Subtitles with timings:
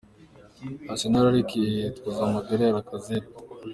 [0.91, 3.37] Arsenal iriko irihweza amagara ya Lacazette.